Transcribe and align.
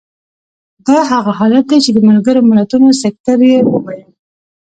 دا 0.87 0.99
هغه 1.11 1.31
حالت 1.39 1.65
دی 1.69 1.77
چې 1.85 1.91
د 1.93 1.99
ملګرو 2.09 2.47
ملتونو 2.51 2.87
سکتر 3.03 3.37
یې 3.49 3.57
وویل. 3.73 4.09